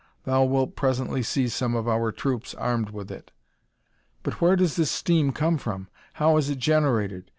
[0.23, 3.29] Thou wilt presently see some of our troops armed with it."
[4.23, 5.89] "But where does this steam come from?
[6.13, 7.29] How is it generated?"